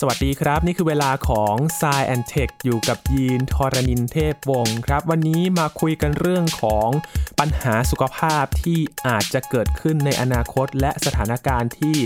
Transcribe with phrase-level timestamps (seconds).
[0.00, 6.88] สวัสดีครับ นี่คือเวลาของ s ซแอนเทคอยู่กับยีนทรณินเทพวงศ์ครับ วันนี้มาคุยกันเรื่องของ
[7.38, 11.96] ปัญหาสุขภาพที่อาจจะเกิดขึ้นในอนาคต และสถานการณ์ที่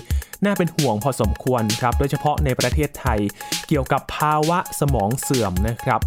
[0.45, 3.21] น่าเป็นห่วงพอสมควรครับ โดยเฉพาะในประเทศไทย
[3.69, 6.01] เกี่ยวกับภาวะสมองเสื่อมนะครับ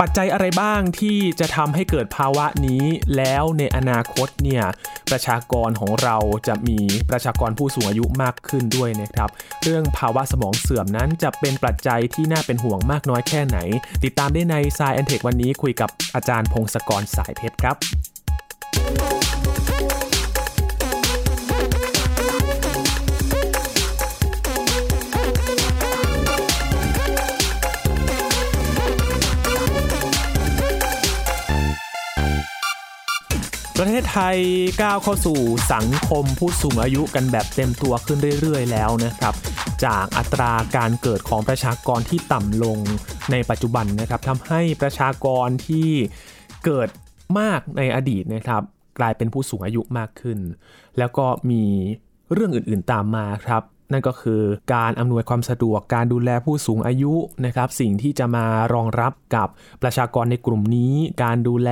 [0.00, 2.84] ปัจจัยอะไรบ้างที่จะทำให้เกิดภาวะนี้
[3.16, 4.64] แล้วในอนาคตเนี่ย
[5.10, 6.16] ประชากรของเรา
[6.48, 6.78] จะมี
[7.10, 9.30] ประชากรผู้สูงอายุมากขึ้นด้วยนะครับ
[9.62, 13.58] เรื่องภาวะสมองเสื่อมนั้นจะเป็นปัจจัยที่น่าเป็นห่วงมากน้อยแค่ไหน
[14.04, 17.76] ติดตามได้ในสายแอนเทควันนี้คุยกับอาจารย์พงศกรสายเพชรครับ
[33.78, 34.38] ประเทศไทย
[34.82, 35.38] ก้าวเข้าสู่
[35.72, 39.34] สังคมผู้สูงอายุกันแบบเต็มตัวขึ้นเรื่อย ๆ แล้วนะครับ
[39.84, 42.78] จากอัตราการเกิดของประชากรที่ต่ำลง
[43.32, 45.88] ในปัจจุบันนะครับทำให้ประชากรที่
[46.64, 46.88] เกิด
[47.38, 48.62] มากในอดีตนะครับ
[48.98, 50.38] กลายเป็นผู้สูงอายุมากขึ้น
[50.98, 51.64] แล้วก็มี
[52.32, 54.42] เรื่องอื่นๆตามมาครับ นั่นก็คือ
[54.74, 59.48] การอำนวยความสะดวกการดูแลผู้สูงอายุนะครับ สิ่งที่จะมารองรับกับ
[59.82, 61.70] ประชากรในกลุ่มนี้ การดูแล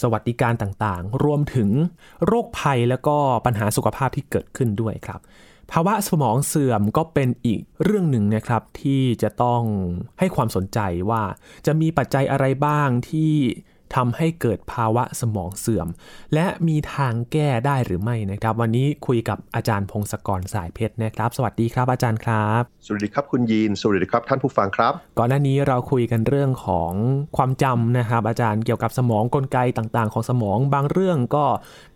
[0.00, 1.70] สวัสดิการต่างๆ รวมถึง
[2.26, 5.20] โรคภัยแล้วก็ปัญหาสุขภาพที่เกิดขึ้นด้วยครับ
[5.72, 9.62] ภาวะสมองเสื่อมก็เป็นอีกเรื่องหนึ่งนะครับ ที่จะต้อง
[10.18, 10.78] ให้ความสนใจ
[11.10, 11.22] ว่า
[11.66, 13.32] จะมีปัจจัยอะไรบ้างที่
[13.94, 15.88] ทำให้เกิดภาวะสมองเสื่อม
[16.34, 26.92] และมีทางแก้ได้หรือไม่นะครับ วันนี้คุยกับอาจารย์พงศกรสายเพชรนะครับ สวัสดีครับอาจารย์ครับ สวัสดีครับคุณยีน สวัสดีครับท่านผู้ฟังครับ ก่อนหน้านี้เราคุยกันเรื่องของ
[27.36, 31.44] ความจำนะครับ อาจารย์เกี่ยวกับสมองกลไกต่างๆ ของสมอง บางเรื่องก็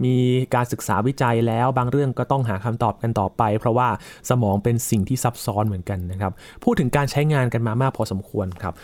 [0.05, 0.15] มี
[0.55, 3.89] การศึกษาวิจัยแล้ว บางเรื่องก็ต้องหาคำตอบกันต่อไป เพราะว่า
[4.31, 6.33] สมองเป็นสิ่งที่ซับซ้อนเหมือนกันนะครับ
[6.65, 8.75] พูดถึงการใช้งานกันมามากพอสมควรครับ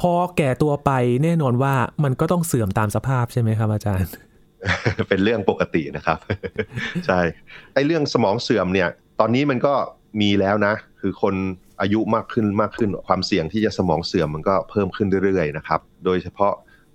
[0.00, 0.90] พอแก่ตัวไป
[1.24, 4.10] แน่นอนว่ามันก็ต้องเสื่อมตามสภาพใช่ไหมครับอาจารย์
[5.08, 6.18] เป็นเรื่องปกตินะครับ
[7.06, 7.20] ใช่
[7.74, 8.88] ไอ้เรื่องสมองเสื่อมเนี่ย
[9.20, 9.74] ตอนนี้มันก็
[10.20, 11.34] มีแล้วนะ คือคน
[11.80, 16.52] อายุมากขึ้นมากขึ้นความเสี่ยงที่จะสมองเสื่อมมันก็เพิ่มขึ้นเรื่อยๆนะครับ โดยเฉพาะ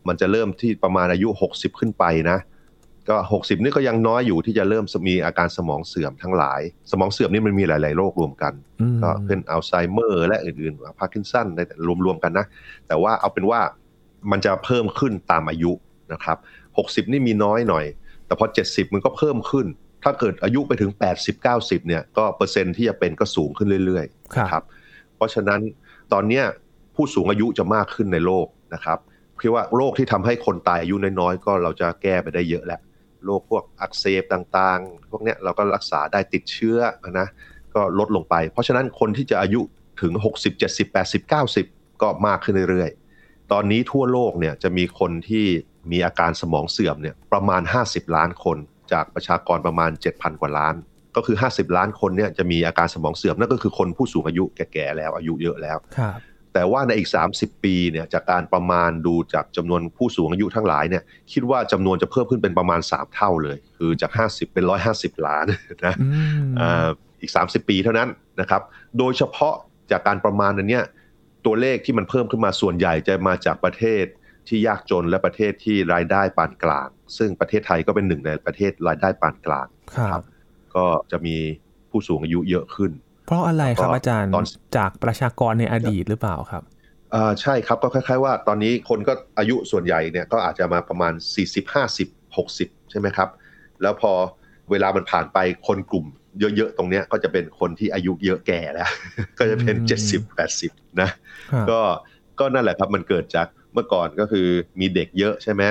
[0.08, 2.38] มันจะเริ่มที่ประมาณอายุ 60 ขึ้นไปนะ
[3.12, 6.62] ก็ 60 นี่ก็ยังน้อยอยู่ที่จะเริ่มมีอาการสมองเสื่อมทั้งหลาย
[6.92, 8.54] สมองเสื่อมนี่มันมีหลาย ๆ โรครวมกัน
[9.04, 11.64] ก็เป็นอัลไซเมอร์ และอื่นๆพาร์กินสันแต่
[12.06, 12.46] รวม ๆ กันนะ
[12.88, 13.60] แต่ว่าเอาเป็นว่า
[14.32, 15.72] มันจะเพิ่มขึ้นตามอายุ
[16.14, 16.38] นะครับ
[16.76, 17.86] 60 นี่มีน้อยหน่อย
[18.26, 19.68] แต่พอ 70 มันก็เพิ่มขึ้น
[20.04, 24.64] ถ้าเกิดอายุไปถึง 80 90 เนี่ยก็เปอร์เซ็นต์ที่จะเป็นก็สูงขึ้นเรื่อยๆครับ
[25.16, 25.60] เพราะฉะนั้น
[26.14, 26.42] ตอนนี้
[26.96, 29.00] ผู้สูงอายุจะมากขึ้นในโลกนะครับ
[29.42, 32.82] คิดว่าโรคที่ทำให้คนตายอายุน้อยๆก็เราจะแก้ไปได้เยอะแล้ว
[33.26, 36.78] โรคพวกอักเสบต่างๆ พวกนี้เราก็รักษาได้ติดเชื้อ
[37.20, 37.28] นะ
[37.76, 39.62] ก็ลดลงไป เพราะฉะนั้นคนที่จะอายุ
[40.02, 41.22] ถึง 60 70 80
[41.62, 45.46] 90 ก็มากขึ้นเรื่อยๆ ตอนนี้ทั่วโลกเนี่ยจะมีคนที่
[45.92, 48.58] มีอาการสมองเสื่อมเนี่ยประมาณ 50 ล้านคน
[48.92, 50.76] จากประชากรประมาณ 7,000 กว่าล้าน
[51.16, 55.78] ก็คือ 50 ล้านคนเนี่ยจะมีอาการสมองเสื่อมนั่นก็คือคนผู้สูงอายุแก่ๆแล้วอายุเยอะแล้ว
[56.54, 65.46] แต่ว่าในอีก 30 ปีเนี่ยจากการประมาณดูจากจำนวนผู้สูงอายุทั้งหลายเนี่ยคิดว่าจำนวนจะเพิ่มขึ้นเป็นประมาณ 3 เท่าเลย คือจาก 50 เป็น 150 ล้าน
[65.86, 65.96] นะ
[67.22, 68.10] อีก 30 ปีเท่านั้น
[68.42, 68.62] นะครับ
[68.98, 69.56] โดยเฉพาะ
[69.92, 70.86] จากการประมาณนั้นเนี่ย
[71.46, 74.04] ตัวเลขที่มันเพิ่มขึ้นมาส่วนใหญ่จะมาจากประเทศ
[74.48, 79.68] ที่ยากจนและประเทศที่รายได้ปานกลาง ซึ่งประเทศไทยก็เป็นหนึ่งในประเทศรายได้ปานกลาง
[79.98, 80.24] ครับ
[80.76, 81.36] ก็จะมี
[81.90, 82.92] ผู้สูงอายุเยอะขึ้น
[83.32, 84.32] เพราะอะไรครับอาจารย์
[84.78, 86.64] จากประชากรในอดีตหรือเปล่าครับ
[87.14, 91.14] อ่าใช่ครับก็คล้ายๆว่าตอนนี้คนก็อายุส่วนใหญ่เนี่ยก็อาจจะมาประมาณ
[91.46, 93.30] 40 50 60 ใช่ไหมครับ
[93.82, 94.12] แล้วพอ
[94.72, 95.38] เวลามันผ่านไป
[95.68, 96.06] คนกลุ่ม
[96.40, 98.90] เยอะๆ ตรงเนี้ยก็จะเป็นคนที่อายุเยอะแก่แล้ว
[99.40, 99.76] ก็จะเป็น
[100.12, 100.22] 70
[100.58, 101.10] 80 นะ
[101.70, 101.80] ก็
[102.40, 104.48] ก็นั่นแหละครับมันเกิดจากเมื่อก่อนก็คือ
[104.80, 105.64] มีเด็กเยอะใช่ไหม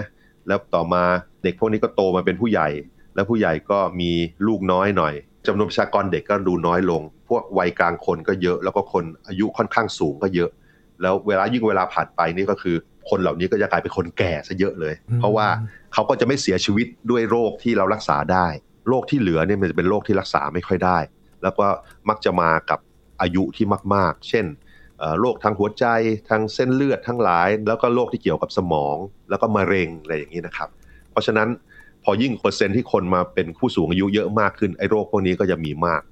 [0.47, 1.03] แล้วต่อมา
[1.45, 2.69] เด็กพวกนี้ก็โตมาเป็นผู้ใหญ่
[3.15, 4.11] แล้วผู้ใหญ่ก็มี
[4.47, 5.15] ลูกน้อยหน่อย
[5.47, 10.51] จำนวนประชากรเด็กก็ดูน้อยลง พวกวัยกลางคนก็เยอะ แล้วก็คนอายุค่อนข้างสูงก็เยอะ
[11.03, 12.77] แล้วเวลายิ่งเวลาผ่านไปนี่ก็คือ
[13.11, 15.47] คนเหล่านี้ก็จะกลายเป็นคนแก่ซะเยอะเลย เพราะว่า
[15.93, 18.47] เขาก็จะไม่เสียชีวิตด้วยโรคที่เรารักษาได้
[18.89, 20.99] โรคที่เหลือเนี่ยมันจะเป็นโรคที่รักษาไม่ค่อยได้
[21.43, 21.67] แล้วก็
[22.09, 22.79] มักจะมากับ
[23.21, 24.47] อายุที่มาก ๆ เช่น
[25.21, 25.85] โรคทางหัวใจ
[26.29, 28.97] ทางเส้นเลือดทั้งหลาย แล้วก็โรคที่เกี่ยวกับสมอง
[29.31, 30.69] แล้วก็มะเร็งอะไรอย่างนี้นะครับ
[31.11, 31.49] เพราะฉะนั้น
[32.05, 36.03] พอยิ่งเปอร์เซ็นต์ที่คนมาเป็นผู้สูงอายุเยอะมากขึ้นไอ้โรคพวกนี้ก็จะมีมาก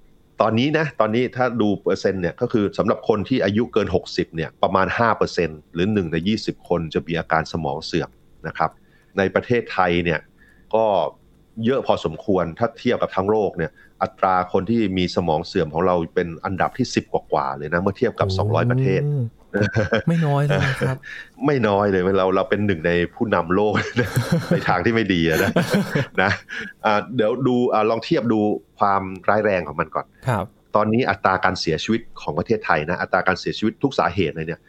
[0.41, 4.87] ตอนนี้นะตอนนี้ถ้าดูเปอร์เซ็นต์เนี่ยก็คือสำหรับคนที่อายุเกิน 60เนี่ยประมาณ
[5.31, 8.11] 5%หรือ1ใน20 คนจะมีอาการสมองเสื่อม
[8.47, 8.71] นะครับ
[9.19, 10.21] ในประเทศไทยเนี่ย
[10.75, 10.85] ก็
[11.65, 13.71] เยอะพอสมควรถ้าเทียบกับทั้งโลกเนี่ย
[14.03, 19.03] อัตราคนที่มีสมองเสื่อมของเราเป็นอันดับที่ 10 กว่าๆเลยนะเมื่อเทียบกับ 200 ประเทศ
[20.09, 20.97] ไม่น้อยเลยครับ
[21.47, 23.73] ไม่น้อยเลยเราเราเป็นหนึ่งในผู้นำโลก
[24.53, 25.51] ในทางที่ไม่ดีนะ
[26.23, 26.31] นะ
[27.17, 27.55] เดี๋ยวดู
[27.91, 28.41] ลองเทียบดู
[28.79, 30.45] ความร้ายแรงของมันก่อนครับ
[30.77, 34.61] ตอนนี้อัตราการเสียชีวิตของประเทศไทยนะอัตราการเสียชีวิตทุกสาเหตุเลยเนี่ย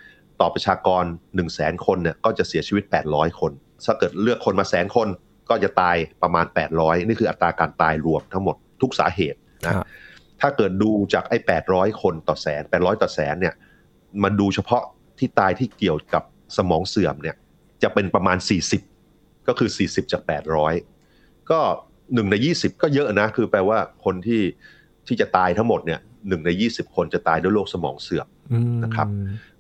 [0.42, 3.52] ต่อประชากร1 0 0 0 0แสนคนเนี่ยก็จะเสียชีวิต 800 คน
[3.86, 5.08] ถ้าเกิดเลือกคนมาแสนคน
[5.50, 9.74] ก็จะตายประมาณ 800 นี่คืออัตราการตายรวมทั้งหมดทุกสาเหตุนะ
[10.42, 11.38] ถ้าเกิดดูจากไอ้
[11.70, 13.54] 800 คนต่อแสน 800 ต่อแสนเนี่ย
[14.24, 14.84] มาดูเฉพาะ
[15.20, 16.24] ที่ตายที่เกี่ยวกับ
[16.58, 17.36] สมองเสื่อมเนี่ย
[17.84, 18.38] จะเป็นประมาณ
[18.92, 20.22] 40 ก็คือ 40 จาก
[20.86, 21.60] 800 ก็
[22.14, 24.42] หนึ่งใน 20 ก็เยอะนะ คือแปลว่าคนที่
[25.08, 28.28] ที่จะตายทั้งหมดเนี่ยหนึ่งใน 20 คนจะตายด้วยโรคสมองเสื่อม
[28.84, 29.08] นะครับ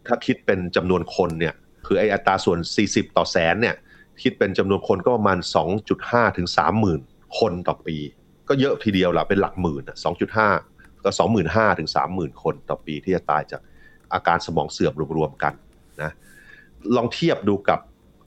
[0.07, 1.53] ถ้าคิดเป็นจำนวนคนเนี่ย
[1.85, 3.75] คือไอ้อัตราส่วน 40 ต่อแสนเนี่ย
[4.21, 5.37] คิดเป็นจำนวนคนก็ประมาณ
[5.87, 6.47] 2.5 ถึง
[6.93, 7.97] 30,000 คนต่อปี
[8.47, 9.83] ก็เยอะทีเดียวละเป็นหลักหมื่น
[10.43, 11.09] 2.5 ก็
[11.45, 13.61] 25,000 ถึง 30,000 คนต่อปีที่จะตายจาก
[14.13, 15.53] อาการสมองเสื่อมรวมๆกัน
[16.01, 16.11] นะ
[16.95, 17.79] ลองเทียบดูกับ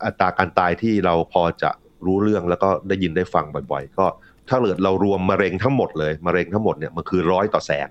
[0.05, 1.71] อัตราการตายที่เราพอจะ
[2.07, 4.07] รู้เรื่องแล้วก็ได้ยินได้ฟังบ่อยๆ ก็
[4.49, 7.89] ถ้าเกิดเรารวมมะเร็งทั้งหมดเลยมะเร็งทั้งหมดเนี่ยมันคือร้อยต่อแสน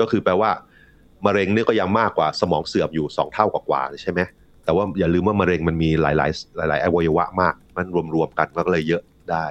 [0.00, 0.50] ก็คือแปลว่า
[1.26, 4.20] มะเร็งนี่ก็ยังมากกว่าสมองเสื่อมอยู่ 2 เท่ากว่าใช่ไหม
[4.64, 9.44] แต่ว่าอย่าลืมว่ามะเร็งมันมีหลายๆ หลายๆอวัยวะมาก มันรวมๆกันก็เลยเยอะได้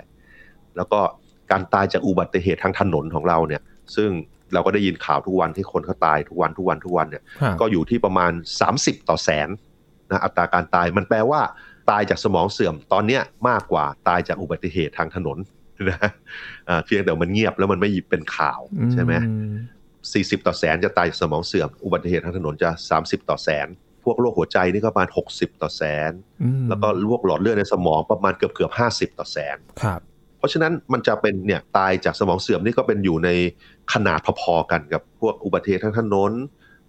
[0.75, 0.99] แล้วก็
[1.51, 3.61] การตายจากอุบัติเหตุทางถนนของเราเนี่ย
[3.95, 4.09] ซึ่ง
[4.55, 7.23] เราก็ได้ยินข่าวทุกวันที่คนเขาตายทุกวันทุกวันทุกวันเนี่ย
[7.61, 8.31] ก็อยู่ที่ประมาณ
[8.69, 9.49] 30 ต่อแสน
[10.11, 11.41] นะอัตราการตายมันแปลว่า
[11.89, 15.37] ตายจากสมองเสื่อมตอนเนี้ยมากกว่าตายจากอุบัติเหตุทางถนน
[15.89, 16.09] นะ
[16.85, 18.59] เพียงแต่มันเงียบแล้วมันไม่เป็นข่าว
[18.93, 19.13] ใช่ไหม
[20.13, 23.67] สี่สิบต่อแสนจะตายจากสมองเสื่อม อุบัติเหตุทางถนนจะสามสิบต่อแสน
[24.03, 26.11] พวกโรคหัวใจนี่ก็ประมาณหกสิบต่อแสน
[26.69, 30.14] แล้วก็โรคหลอดเลือดในสมองประมาณเกือบเกือบห้าสิบต่อแสนครับเพ
[30.45, 33.29] ราะฉะนั้นมันจะเป็นเนี่ยตายจากสมองเสื่อมนี่ก็เป็นอยู่ใน
[33.93, 36.31] ขนาดพอๆกันกับพวกอุบัติเหตุทางถนน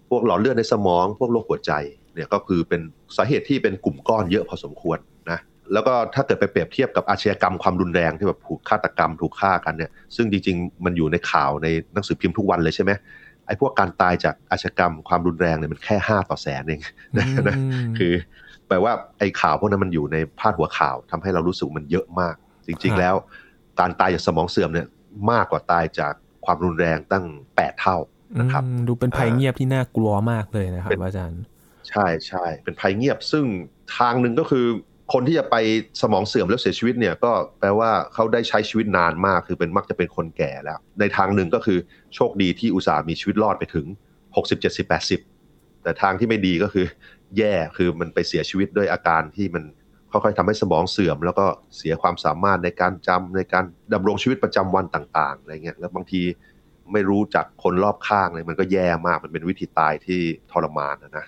[0.09, 1.71] พวกหลอดเลือดในสมอง พวกโรคหัวใจ
[2.13, 2.81] เนี่ยก็คือเป็น
[3.17, 4.97] สาเหตุที่เป็นกลุ่มก้อนเยอะพอสมควร
[5.31, 5.39] นะ
[5.73, 12.91] แล้วก็ถ้าเกิดไปเปรียบเทียบกับอาชญากรรมความรุนแรงที่แบบถูกฆาตกรรมถูกฆ่ากันเนี่ยซึ่งจริงๆ มันอยู่ในข่าวในหนังสือพิมพ์ทุกวันเลยใช่ไหม
[13.47, 16.81] ไอ้พวกการตายจากอาชญากรรมความรุนแรงเนี่ยมันแค่ห้าต่อแสนเอง
[17.47, 17.57] นะ
[17.97, 18.13] คือ
[18.67, 22.35] แปลว่าไอ้ข่าวพวกนั้นมันอยู่ในพาดหัวข่าวทำให้เรารู้สึกมันเยอะมาก
[22.67, 23.15] จริง ๆ แล้ว
[23.79, 24.87] การตายจากสมองเสื่อมเนี่ย
[25.31, 26.13] มากกว่าตายจาก
[26.45, 27.25] ความรุนแรงตั้ง
[27.55, 27.97] แปดเท่า
[28.39, 31.41] นะครับดูเป็นภัยเงียบที่น่ากลัวมากเลยนะครับอาจารย์
[31.89, 33.45] ใช่ใช่เป็นภัยเงียบ ซึ่ง
[33.97, 34.65] ทางหนึ่งก็คือ
[35.13, 35.55] คนที่จะไป
[36.01, 41.79] สมองเสื่อมแล้วเสียชีวิตเนี่ยก็แปลว่าเขาได้ใช้ชีวิตนานมากคือเป็นมักจะเป็นคนแก่แล้ว ในทางหนึ่งก็คือ
[42.15, 43.85] โชคดีที่อุตส่าห์มีชีวิตรอดไปถึง
[44.25, 44.85] 60 70
[45.33, 46.85] 80 แต่ทางที่ไม่ดีก็คือ
[47.37, 49.63] แย่คือมันไปเสียชีวิตด้วยอาการที่มัน
[50.23, 51.45] ค่อยๆทำให้สมองเสื่อม แล้วก็
[51.77, 56.21] เสียความสามารถในการจำในการดำรงชีวิตประจำวันต่างๆอะไรเงี้ยแล้วบางที
[56.93, 60.19] ไม่รู้จักคนรอบข้างเลยมันก็แย่มากมันเป็นวิธีตายที่
[60.51, 61.25] ทรมานนะ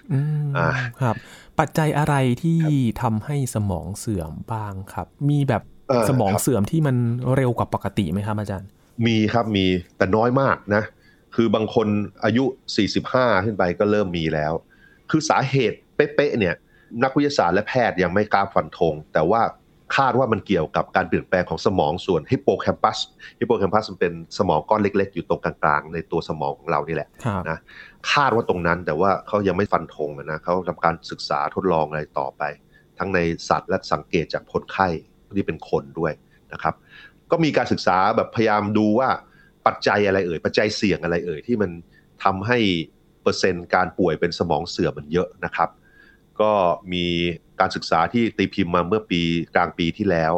[0.58, 0.70] อ่า
[1.02, 1.16] ครับ
[1.60, 2.60] ปัจจัยอะไรที่
[3.02, 5.64] ทำให้สมองเสื่อมบ้างครับ มีแบบ
[6.10, 6.96] สมองเสื่อมที่มัน
[7.36, 8.70] เร็วกว่าปกติไหมครับอาจารย์
[9.06, 9.66] มีครับมี
[9.98, 10.84] แต่น้อยมากนะ
[11.36, 11.88] คือบางคน
[12.24, 12.44] อายุ
[12.96, 14.54] 45 ขึ้นไปก็เริ่มมีแล้ว
[15.10, 16.56] คือสาเหตุเป๊ะๆเนี่ย
[17.04, 19.42] นักวิทยาศาสตร์และแพทย์ยังไม่กล้าฟันธงแต่ว่า
[19.98, 22.98] คาดว่ามันเกี่ยวกับการเปลี่ยนแปลงของสมองส่วนฮิปโปแคมปัส
[23.40, 27.10] ฮิปโปแคมปัสมันเป็นสมองก้อนเล็ก ๆ อยู่ตรงกลางๆ ในตัวสมองของเรานี่แหละ
[27.50, 27.58] นะ
[28.14, 32.44] คาดว่าตรงนั้นแต่ว่าเขายังไม่ฟันธงนะเขาทำการศึกษาทดลองอะไรต่อไป
[33.00, 33.20] ทั้งใน
[33.50, 34.88] สัตว์และสังเกตจากคนไข้
[35.38, 36.14] ที่เป็นคนด้วย
[36.54, 36.76] นะครับ
[37.32, 39.10] ก็มีการศึกษาแบบพยายามดูว่า
[39.68, 41.72] ปัจจัยอะไรเอ่ยปัจจัยเสี่ยงอะไรเอ่ยที่มัน
[42.24, 42.58] ทำให้
[43.24, 45.70] เปอร์เซ็นต์การป่วยเป็นสมองเสื่อมมันเยอะนะครับ
[46.42, 46.52] ก็
[46.94, 47.06] มี
[47.60, 49.22] การศึกษาที่ตีพิมพ์มาเมื่อปี
[49.56, 50.34] กลางปีที่แล้ว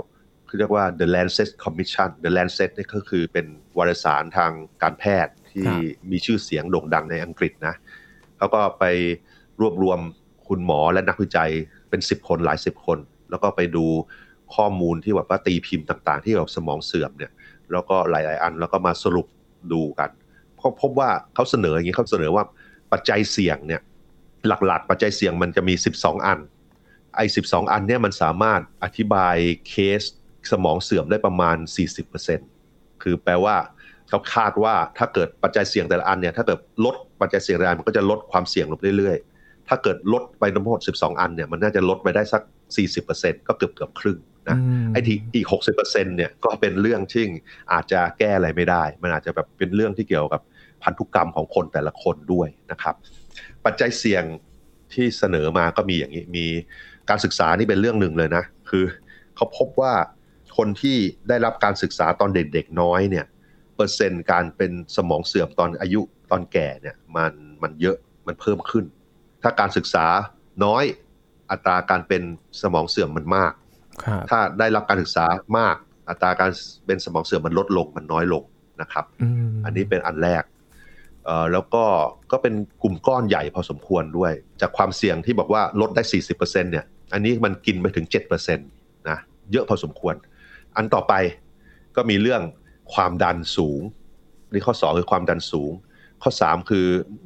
[0.60, 3.46] เรียกว่า The Lancet Commission The Lancet นี่ก็คือเป็น
[3.77, 5.67] วารสารทางการแพทย์ที่
[6.12, 7.75] มีชื่อเสียงโด่งดังในอังกฤษนะ
[8.38, 8.84] เขาก็ไป
[9.62, 10.00] รวบรวม
[10.48, 11.51] คุณหมอและนักวิจัย
[11.89, 13.86] เป็นสิบคนหลายสิบคน แล้วก็ไปดู
[14.55, 17.31] ข้อมูลที่แบบว่าตีพิมพ์ต่างๆ ที่แบบสมองเสื่อมเนี่ย
[17.72, 19.27] แล้วก็หลาย ๆ อันแล้วก็มาสรุป
[19.72, 20.10] ดูกัน
[20.58, 22.43] เขาพบว่าเขาเสนออย่างนี้เขาเสนอว่า
[22.91, 23.81] ปัจจัยเสี่ยงเนี่ย
[24.48, 26.39] หลักๆ ปัจจัยเสี่ยงมันจะมี 12 อัน
[27.15, 29.36] ไอ้สิอันเนี่ยมันสามารถอธิบาย
[29.67, 30.01] เคส
[30.51, 31.57] สมองเสื่อมได้ประมาณ
[32.29, 33.55] 40%คือแปลว่า
[34.10, 42.41] เขาคาดว่าถ้าเกิดปัจจัยเสี่ยงแต่ละอันเนี่ยถ้าเกิดลดปัจจัยเสี่ยงแต่ละอันมันก็จะลดความเสี่ยงลงเรื่อยๆ ถ้าเกิดลดไปทั้งหมด 12 อันเนี่ยมันน่าจะลดไปได้สัก
[42.95, 44.17] 40%ก็เกือบเกือบครึ่ง
[44.50, 44.57] นะ
[44.93, 47.25] ไอ้ที่อีก 60%เนี่ยก็เป็นเรื่องที่
[47.74, 50.41] อาจจะแก้อะไรไม่ได้ มันอาจจะแบบเป็นเรื่องที่เกี่ยวกับ
[50.83, 52.95] พันธุกรรมของคนแต่ละคนด้วยนะครับ
[53.65, 54.24] ปัจจัยเสี่ยง
[54.94, 56.46] ที่เสนอมาก็มีอย่างนี้ มี
[57.10, 58.86] การศึกษานี่เป็นเรื่องหนึ่งเลยนะ คือ
[59.36, 59.94] เขาพบว่า
[60.58, 60.98] คนที่
[61.30, 63.25] ได้รับการศึกษาตอนเด็กๆน้อยเนี่ย
[63.75, 66.01] เปอร์เซ็นต์การเป็นสมองเสื่อมตอนอายุ
[66.32, 68.86] ตอนแก่เนี่ยมันมันเยอะมันเพิ่มขึ้น
[69.41, 70.06] ถ้าการศึกษา
[70.65, 70.84] น้อย
[71.51, 72.24] อัตราการเป็น
[72.62, 73.53] สมองเสื่อมมันมาก
[74.03, 75.25] ครับถ้าได้รับการศึกษา
[75.58, 75.75] มาก
[76.10, 76.51] อัตราการ
[76.86, 78.44] เป็นสมองเสื่อมมันลดลงมันน้อยลง
[78.82, 79.06] นะครับ
[79.51, 80.61] มอันนี้เป็นอันแรกเอ่อ
[81.54, 81.84] แล้วก็
[82.32, 89.18] ก็เป็นกลุ่มก้อนใหญ่พอสมควรด้วย จากความเสี่ยงที่บอกว่าลดได้ 40%เนี่ย อันนี้มันกินไปถึง7%นะ
[89.51, 90.16] เยอะพอสมควร
[90.75, 91.13] อันต่อไป
[91.96, 92.42] ก็มีเรื่อง
[92.94, 93.82] ความดันสูง
[94.51, 95.72] นี่ข้อ 2 คือความดันสูง
[96.24, 96.86] ข้อ 3 คือ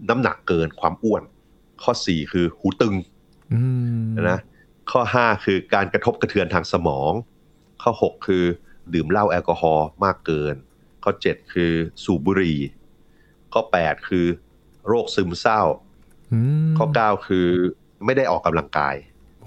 [0.09, 1.23] น้ำหนักเกินความอ้วน
[1.83, 2.95] ข้อ 4 คือหูตึง
[3.53, 3.61] อื
[4.05, 4.39] มนะ
[4.91, 7.11] ข้อ 5 คือการกระทบกระเทือนทางสมอง
[7.83, 8.43] ข้อ 6 คือ
[8.93, 10.55] ดื่มเหล้าแอลกอฮอล์มากเกิน
[11.03, 11.71] ข้อ 7 คือ
[12.03, 12.59] สูบบุหรี่
[13.55, 14.25] ข้อ8คือ
[14.87, 15.61] โรคซึมเศร้า
[16.33, 17.47] อืมข้อ9คือ
[18.05, 18.95] ไม่ได้ออกกำลังกาย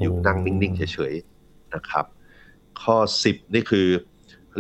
[0.01, 2.05] อยู่โอ้นั่งนิ่ง ๆ เฉย ๆ นะครับ
[2.83, 2.97] ข้อ
[3.27, 3.87] 10นี่คือ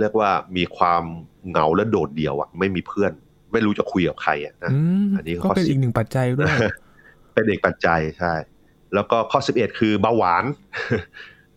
[0.00, 1.02] เรียกว่ามีความ
[1.48, 3.12] เหงาและโดดเดี่ยวอะ ไม่มีเพื่อน
[3.52, 6.50] ไม่รู้จะคุยกับใครอะนะอืมอันนี้ข้ก็อเป็นสิบอีกหนึ่งปัจจัยด้วย
[7.32, 8.34] เป็นเอกปัจจัยใช่
[8.94, 10.44] แล้วก็ข้อ11คือเบาหวาน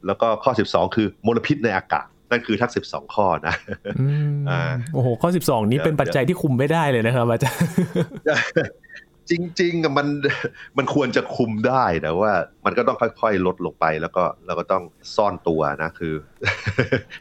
[0.05, 3.55] แล้วก็ข้อ12คือมลพิษในอากาศ นั่นคือทั้ง 12 ข้อนะ
[3.99, 4.61] อืมอ่า
[4.93, 7.69] โอ้โห ข้อสิบสองนี้เดี๋ยวเป็นปัจจัยที่คุมไม่ได้เลยนะครับอาจารย์
[9.29, 10.07] จริงๆอะมัน
[10.77, 12.31] มันควรจะคุมได้แต่ว่า
[12.65, 14.83] มันก็ต้องค่อยๆลดลงไปแล้วก็เราก็ต้อง
[15.15, 16.13] ซ่อนตัวนะคือ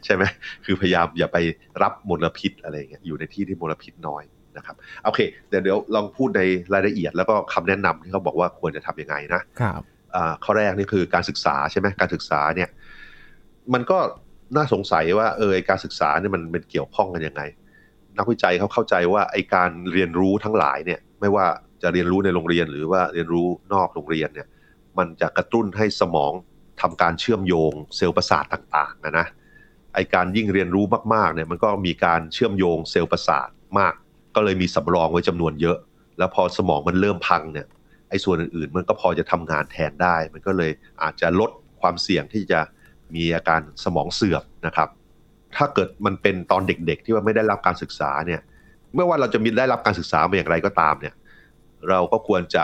[0.04, 0.22] ใช่ไหม
[0.64, 1.38] คือพยายามอย่าไป
[1.82, 4.22] รับมลพิษอะไรอย่างเงี้ยอยู่ในที่ที่มลพิษน้อย
[4.56, 6.42] นะครับโอเคเดี๋ยวเดี๋ยวลองพูดใน
[6.74, 9.82] รายละเอียดแล้วก็คำแนะนำที่เขาบอกว่าควรจะทำยังไงนะครับ
[10.16, 12.68] อ่าข้อแรกนี่คือการศึกษาใช่ไหมการศึกษาเนี่ย
[13.74, 13.98] มันก็
[14.56, 17.42] น่าสงสัยว่าเออการศึกษาเนี่ยมันเป็นเกี่ยวข้องกันยังไง
[18.18, 21.46] นักวิจัยเขาเข้าใจว่าไอการเรียนรู้ทั้งหลายเนี่ยไม่ว่า
[21.82, 24.48] จะเรียนรู้ในโรงเรียนหรือว่าเรียนรู้นอกโรงเรียนเนี่ย
[24.98, 26.32] มันจะกระตุ้นให้สมอง
[26.80, 29.26] ทำการเชื่อมโยงเซลล์ประสาทต่างๆนะนะ
[29.94, 33.94] ไอการยิ่งเรียนรู้มากๆเนี่ยมันก็มีการเชื่อมโยงเซลล์ประสาทมาก
[34.34, 35.78] ก็เลยมีสำรองไว้จำนวนเยอะ
[36.18, 37.66] แล้วพอสมองมันเริ่มพังเนี่ย
[38.08, 42.60] ไอ้ส่วนอื่นๆ มันก็พอจะทำงานแทนได้ มันก็เลยอาจจะลดความเสี่ยงที่จะ
[43.16, 44.88] มีอาการสมองเสื่อมนะครับ
[45.56, 48.40] ถ้าเกิดมันเป็นตอนเด็กๆ ที่ว่าไม่ได้รับการศึกษาเนี่ย
[48.94, 51.14] เมื่อว่าเราจะมีได้รับการศึกษามาอย่างไรก็ตามเนี่ย
[51.88, 52.62] เราก็ควรจะ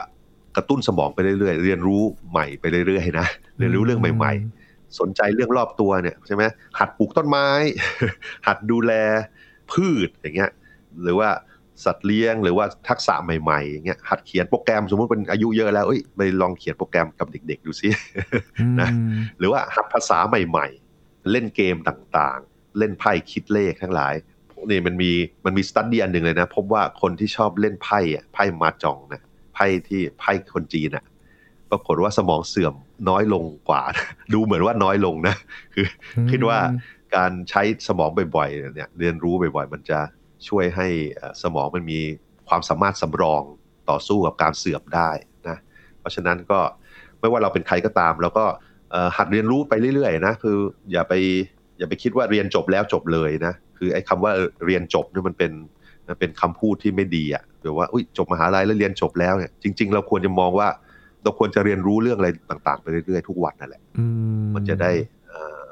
[0.56, 3.26] กระตุ้นสมองไปเรื่อยๆ เรียนรู้ใหม่ไปเรื่อยๆนะ
[3.58, 4.32] เรียนรู้เรื่องใหม่
[4.66, 6.42] ๆ สนใจเรื่องรอบตัวเนี่ยใช่ไหม
[6.78, 7.46] หัดปลูกต้นไม้
[8.46, 8.92] หัดดูแล
[9.72, 10.50] พืชอย่างเงี้ย
[11.02, 11.28] หรือว่า
[11.84, 17.88] สัตว์เลี้ยงหรือว่าทักษะใหม่ๆอย่างเงี้ยหัดเขียนโปรแกรมสมมติเป็นอายุเยอะแล้วเอ้ยไปลองเขียนโปรแกรมกับเด็ก ๆ ดูซิ
[18.80, 20.66] นะอืมหรือว่าหัดภาษาใหม่
[20.98, 24.14] ๆ เล่นเกมต่างๆ เล่นไพ่คิดเลขทั้งหลาย
[24.70, 25.12] นี่มันมี
[25.44, 29.22] มันมีสตัดดี้อันหนึ่งเลยนะ พบว่าคนที่ชอบเล่นไพ่อะไพ่มาจองนะ
[29.54, 31.04] ไพ่ที่ไพ่คนจีนอะ
[31.70, 32.74] ปรากฏว่าสมองเสื่อม
[33.08, 33.82] น้อยลงกว่า
[34.34, 35.34] ดูเหมือนว่าน้อยลงนะ
[35.74, 35.86] คือ
[36.30, 36.58] คิดว่า
[37.16, 39.98] การใช้สมองบ่อยๆเนี่ยเรียนรู้บ่อยๆ มันจะ
[40.48, 42.00] ช่วยให้เอ่อสมองมันมี
[42.48, 43.42] ความสามารถสำรอง
[43.90, 45.10] ต่อสู้กับการเสื่อมได้
[45.48, 45.56] นะ
[46.00, 46.58] เพราะฉะนั้นก็
[47.20, 48.44] ไม่ว่าเราเป็นใครก็ตามเราก็
[48.90, 50.56] เอ่อหัดเรียนรู้ไปเรื่อยๆนะคือ
[50.92, 51.12] อย่าไป
[51.78, 54.32] อย่าไปคิดว่าเรียนจบแล้วจบเลยนะคือไอ้คำว่า
[54.66, 55.52] เรียนจบเนี่ยมันเป็น
[56.08, 60.68] มันเป็นคำพูดที่ไม่ดีอะแบบว่าอุ้ยจบมหาลัยแล้วเรียนจบแล้วเนี่ยจริง ๆ เราควรจะมองว่า
[61.22, 64.04] เราควรจะเรียนรู้เรื่องอะไรต่าง ๆ ไปเรื่อยๆทุกวันนั่นแหละอื
[64.54, 64.90] มันจะได้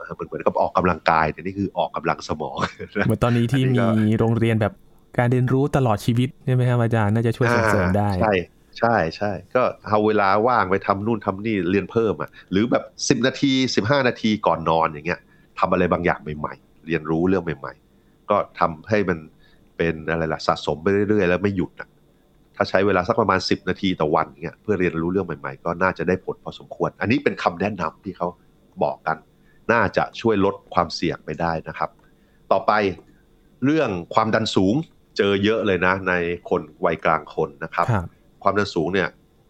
[0.04, 2.56] เอ่อเหมือนเหมือนกับออกกำลังกายแต่นี่คือออกกำลังสมอง
[3.06, 4.72] เหมือนตอนนี้ที่อันนี้มีก็โรงเรียนแบบ
[5.18, 8.32] การเรียนรู้ตลอดชีวิตใช่ไหมครับอาจารย์น่าจะช่วยส่งเสริมได้อ่าใช่
[8.78, 12.84] ใช่ใช่ก็เอาเวลาว่างไปทำนู่นทำนี่เรียนเพิ่มอะหรือแบบ
[13.20, 15.20] 10นาที15นาทีก่อนนอนอย่างเงี้ย
[15.58, 19.18] ทำอะไรบางอย่างใหม่ๆ เรียนรู้เรื่องใหม่ ๆ ก็ทำให้มัน
[19.76, 21.88] เป็นอะไรล่ะสะสมไปเรื่อยๆ แล้วไม่หยุดอะ
[22.56, 28.28] ถ้าใช้เวลาสักประมาณ 10 นาทีต่อวันเงี้ยเพื่อเรียนรู้เรื่องใหม่ๆ ก็น่าจะได้ผลพอสมควร อันนี้เป็นคำแนะนำที่เขา
[28.82, 29.16] บอกกัน
[29.72, 31.90] น่าจะช่วยลดความเสี่ยงไปได้นะครับ
[32.52, 32.72] ต่อไป
[33.64, 34.74] เรื่องความดันสูง
[35.16, 36.12] เจอเยอะเลยนะ ใน
[36.50, 38.06] คนวัยกลางคนนะครับครับ
[38.42, 39.08] ความดันสูงเนี่ย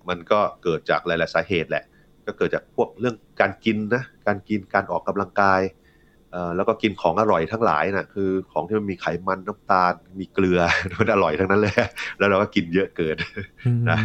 [0.09, 1.85] มันก็เกิดจากหลาย ๆ สาเหตุแหละ
[2.27, 5.61] ก็เกิดจากพวกเรื่องการกินนะการกินการออกกำลังกาย
[6.31, 10.61] เอ่อแล้วก็กินของอร่อยทั้งหลายนะคือของที่มันมีไขมันน้ำตาล มีเกลือ
[10.99, 11.75] มันอร่อยทั้งนั้นเลย
[12.19, 13.17] แล้วเราก็กินเยอะเกิน
[13.67, 13.99] อืมนะ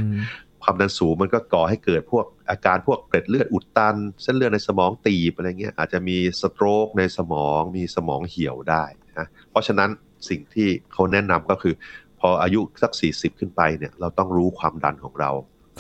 [0.64, 8.84] ความดันสูงมันก็ก่อให้เกิดพวกอาการพวกเกล็ดเลือดอุดตัน เส้นเลือดในสมองตีบอะไรเงี้ยอาจจะมีสโตรกในสมองมีสมองเหี่ยวได้
[9.20, 9.90] นะเพราะฉะนั้น
[10.30, 11.74] สิ่งที่เขาแนะนำก็คือ
[12.20, 15.32] พออายุสัก 40 ขึ้นไปเนี่ยเราต้องรู้ความดันของเรา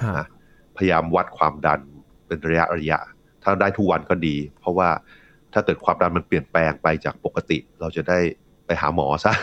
[0.01, 0.27] ครับนะ
[0.77, 1.79] พยายามวัดความดัน
[2.27, 2.99] เป็นระยะระยะ
[3.43, 4.89] ถ้าได้ทุกวันก็ดี เพราะว่า
[5.53, 8.19] ถ้าเกิดความดันมันเปลี่ยนแปลงไปจากปกติ เราจะได้
[8.65, 9.33] ไปหาหมอซะ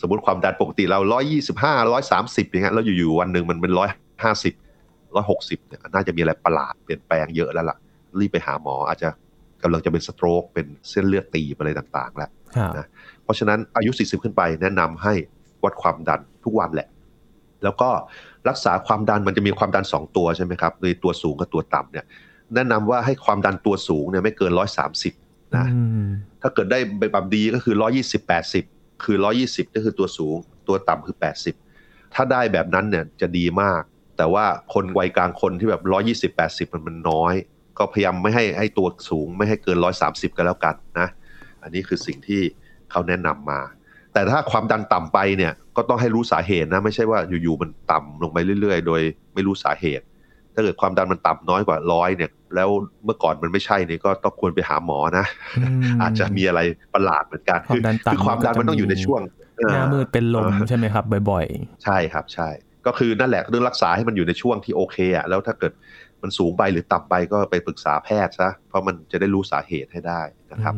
[0.00, 1.00] สมมติความดันปกติเรา
[1.40, 3.72] 125 130อย่างเงี้ยแล้วอยู่ๆวันหนึ่งมันเป็น
[4.22, 4.69] 150
[5.18, 7.76] 160เนี่ยน่าจะมีอะไรประหลาดเปลี่ยนแปลงเยอะแล้วล่ะ
[8.20, 9.08] รีบไปหาหมออาจจะ
[9.62, 12.30] กำลังจะเป็นสโตรกเป็นเส้นเลือดตีบอะไรต่างๆ แล้ว
[12.78, 12.86] นะ
[13.24, 15.12] เพราะฉะนั้นอายุ 40 ขึ้นไปแนะนำให้
[15.64, 16.88] วัดความดันทุกวันแหละ
[17.64, 17.90] แล้วก็
[18.48, 22.04] รักษาความดันมันจะมีความดัน 2 ตัวใช่ไหมครับโดยตัวสูงกับตัวต่ำเนี่ย
[22.54, 24.52] แนะนำว่าให้ความดันตัวสูงเนี่ยไม่เกิน
[25.04, 25.66] 130 นะ
[26.42, 26.78] ถ้าเกิดได้
[27.12, 27.74] แบบดีก็คือ
[28.18, 28.20] 120
[28.60, 30.36] 80 คือ 120ก็คือตัวสูง
[30.68, 31.16] ตัวต่ำคือ
[31.64, 33.82] 80 ถ้าได้แบบนั้นเนี่ยจะดีมาก
[34.20, 35.82] แต่ว่าคนวัยกลางคนที่แบบ
[36.30, 37.34] 120 80มันมันน้อย
[37.78, 41.08] ก็พยายามไม่ให้ให้ตัวสูงไม่ให้เกิน130ก็แล้วกันนะ
[41.62, 42.40] อันนี้คือสิ่งที่
[42.90, 43.60] เขาแนะนำมา
[44.12, 49.00] แต่ถ้าความดันต่ำไปเนี่ยก็ต้องให้รู้สาเหตุนะ ไม่ใช่ว่าอยู่ๆมันต่ำลงไปเรื่อย ๆ โดย
[49.34, 50.04] ไม่รู้สาเหตุ
[50.54, 52.68] ถ้าเกิดความดันมันต่ำน้อยกว่าร้อยเนี่ย แล้ว
[53.04, 55.26] เมื่อก่อนมันไม่ใช่เนี่ยก็ต้องควรไปหาหมอนะ
[56.02, 56.60] อาจจะมีอะไร
[56.94, 59.20] ประหลาดเหมือนกันคือคือความดันมันต้องอยู่ในช่วง
[59.72, 62.48] หน้ามืดเป็นลมใช่ไหมครับ บ่อย ๆ ใช่ครับใช่
[62.90, 65.72] ก็คือนั่นแหละเรื่องรักษาให้มันอยู่ในช่วงที่โอเคอะแล้วถ้าเกิด
[66.22, 70.20] มันสูงไปหรือต่ำไปก็ไปปรึกษาแพทย์ซะเพราะมันจะได้รู้สาเหตุให้ได้
[70.52, 70.74] นะครับ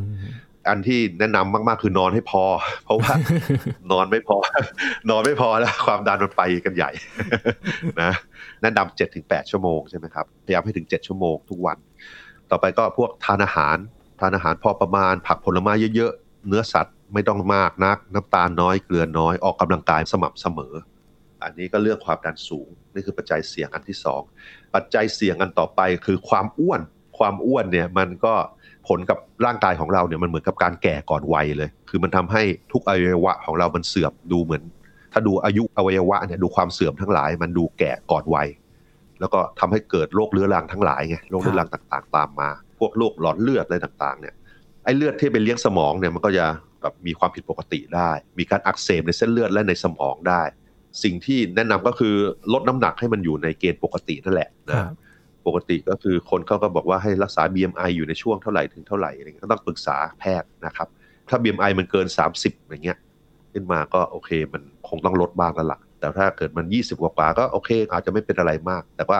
[0.68, 2.44] อันที่แนะนำมากๆคือนอนให้พอ
[2.84, 3.12] เพราะว่า
[3.92, 4.36] นอนไม่พอ
[5.10, 6.90] นอนไม่พอแล้วความดันมันไปกันใหญ่
[8.02, 8.12] นะ
[8.62, 11.78] แนะนำเจ็ดถึงแปดชั่วโมงใช่ไหมครับพยายามให้ถึงเจ็ดชั่วโมงทุกวัน
[12.50, 13.76] ต่อไปก็พวกทานอาหาร
[14.20, 20.74] ทานอาหารพอประมาณ ผักผลไม้เยอะๆเนื้อสัตว์ไม่ต้องมากนัก น้ำตาลน้อยเกลือน้อยออกกำลังกายสม่ำเสมอ
[21.44, 24.22] อันนี้ก็เรื่องความดันสูง นี่คือปัจจัยเสี่ยงอันที่สอง
[24.74, 26.80] ปัจจัยเสี่ยงอันต่อไปคือความอ้วน
[27.18, 28.34] ความอ้วนเนี่ยมันก็
[28.88, 34.62] ผลกับร่างกายของเราเนี่ยมันเหมือนกับการแก่ก่อนวัยเลย คือมันทำให้ทุกอวัยวะของเรามันเสื่อมดูเหมือน
[35.12, 38.48] ถ้าดูอายุอวัยวะเนี่ยดูความเสื่อมทั้งหลาย มันดูแก่ก่อนวัย
[39.20, 44.34] แล้วก็ทำให้เกิดโรคเรื้อรังทั้งหลายไงโรคเรื้อรังต่างๆ ตามมา พวกโรคหลอดเลือดอะไรต่างๆเนี่ย
[44.84, 46.44] ไอ้เลือดที่ไปเลี้ยงสมองเนี่ยมันก็จะ
[46.82, 50.42] แบบมีความผิดปกติได้ มีการอักเสบในเส้นเลือดและในสมองได้
[51.02, 52.14] สิ่งที่แนะนำก็คือ
[52.52, 54.76] ลดน้ำหนักให้มันอยู่ในเกณฑ์ปกตินั่นแหละนะ
[55.46, 60.88] ปกติก็คือคนเขาก็บอกว่าให้รักษา BMI อยู่ในช่วงเท่าไหร่ถึงเท่าไหร่อะไรเงี้ยก็ต้องปรึกษาแพทย์นะครับ
[61.28, 62.06] ถ้า BMI มันเกิน
[62.38, 62.98] 30อย่างเงี้ย
[63.52, 69.18] ขึ้นมาก็โอเค มันคงต้องลดบ้างแล้วล่ะแต่ถ้าเกิดมัน 20 กว่าก็โอเค อาจจะไม่เป็นอะไรมาก แต่ว่า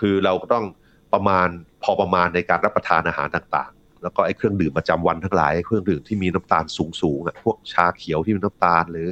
[0.00, 0.64] คือเราก็ต้อง
[1.12, 1.48] ประมาณ
[1.82, 6.64] พอประมาณในการรับประทานอาหารต่างๆ แล้วก็ไอ้เครื่องดื่มประจำวันทั้งหลายเครื่องดื่มที่มีน้ำตาล
[7.00, 9.08] สูงๆอะพวกชาเขียวที่มีน้ำตาลหรือ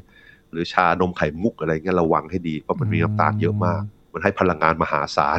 [0.53, 5.31] หรือชานมไข่มุกอะไรเงี้ยระวังให้ดีเพราะมันมีน้ำตาลเยอะมาก มันให้พลังงานมหาศา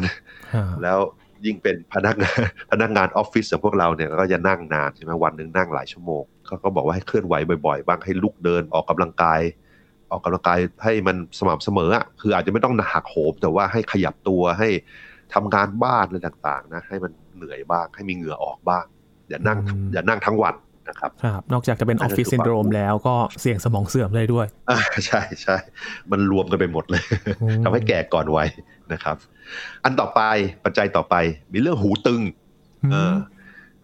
[0.82, 0.98] แล้ว
[1.44, 7.34] ยิ่งเป็นพนักงานพนักงานออฟฟิศของพวกเราเนี่ยก็จะนั่งนานใช่ไหมวันหนึ่งนั่งหลายชั่วโมงเขาก็บอกว่าให้เคลื่อนไหว
[7.66, 9.40] บ่อยๆ บ้างให้ลุกเดินออกกำลังกาย
[10.10, 14.68] ออกกำลังกายให้มันสม่ำเสมออะคืออาจจะไม่ต้องหักโหมแต่ว่าให้ขยับตัวให้
[15.34, 18.84] ทำงานบ้านอะไรต่างๆนะให้มันเหนื่อยบ้างให้มีเหงื่อออกบ้าง
[19.28, 19.58] อย่านั่ง
[19.92, 20.54] อย่านั่งทั้งวัน
[20.88, 25.56] นะครับครับ นอกจากจะเป็นออฟฟิศซินโดรมแล้วก็เสี่ยงสมองเสื่อมเลยด้วยอ่าใช่ใช่
[26.10, 27.02] มันรวมกันไปหมดเลย
[27.64, 28.48] ทำให้แก่ก่อนวัย
[28.92, 29.16] นะครับ
[29.84, 30.20] อันต่อไป
[30.64, 31.14] ปัจจัยต่อไป
[31.52, 32.20] มีเรื่องหูตึง
[32.94, 32.96] อ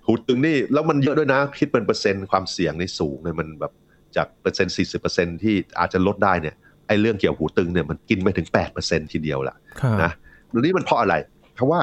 [0.06, 3.72] หูตึงนี่แล้วมันเยอะด้วยนะ คิดเป็นเปอร์เซ็นต์ความเสี่ยงในสูงเลยมันแบบ
[4.16, 6.54] จากเปอร์เซ็นต์สี่สิบเปอร์เซ็นที่อาจจะลดได้เนี่ย
[6.86, 9.56] ไอ้เรื่องเกี่ยวหูตึงเนี่ยมันกินไปถึงแปดเปอร์เซ็นทีเดียวละ
[10.02, 10.10] นะ
[10.48, 11.14] เรื่องนี้มันเพราะอะไร
[11.54, 11.80] เพราะว่า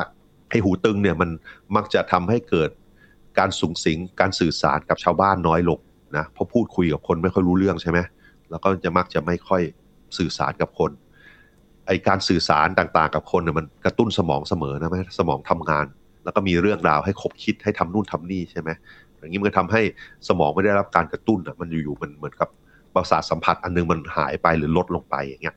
[0.49, 1.29] ไอ้หูตึงเนี่ยมัน
[1.75, 2.69] มักจะทำให้เกิด
[3.39, 5.79] การสูงสิงการสื่อสารกับชาวบ้านน้อยลง
[6.17, 7.99] นะเพราะพูดคุยกับคนไม่ค่อยรู้เรื่องใช่ไหม
[8.49, 9.61] แล้วก็จะมักจะไม่ค่อย
[10.17, 10.91] สื่อสารกับคน
[11.87, 15.85] ไอการสื่อสารต่างๆ กับคนเนี่ยมันกระตุ้นสมองเสมอนะไหมสมองทำงาน
[16.23, 18.69] แล้วก็มีเรื่องราวให้คบคิดให้ทำนู่นทำนี่ใช่ไหม
[19.17, 19.81] อย่างนี้มันทำให้
[20.27, 22.49] สมองไม่ได้รับการกระตุ้นอะมันอยู่ๆมันเหมือนกับ
[22.93, 25.55] ประสาทสัมผัสอันนึงมันหายไปหรือลดลงไปอย่างเงี้ย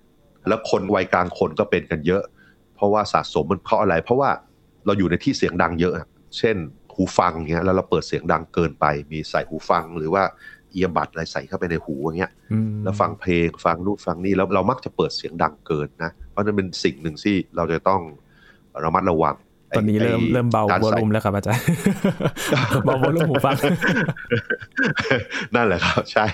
[0.49, 2.23] แล้วคนวัยกลางคนก็เป็นกันเยอะ
[2.75, 4.31] เพราะว่าสะสมมันเพราะอะไร เพราะว่า
[4.87, 5.95] เราอยู่ในที่เสียงดังเยอะ
[6.39, 6.57] เช่น
[7.01, 10.23] หูฟังเงี้ยแล้วเราเปิดเสียงดังเกินไป มีใส่หูฟังหรือว่า
[10.71, 12.33] earbud อะไรใส่เข้าไปในหูอย่างเงี้ย
[12.85, 18.01] แล้วฟังเพลงฟังนู่นฟังนี่แล้วเรามักจะเปิดเสียงดังเกินนะ เพราะนั่นเป็นสิ่งหนึ่งที่เราจะต้อง
[18.85, 19.37] ระมัดระวัง
[19.77, 21.63] ตอนนี้เริ่มเริ่มเบา volumeแล้วครับอาจารย์
[22.85, 23.57] เบา volume หูฟัง
[25.55, 26.25] นั่นแหละครับ ใช่